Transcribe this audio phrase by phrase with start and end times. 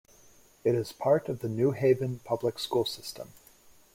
[0.63, 3.33] It is part of the New Haven public school system.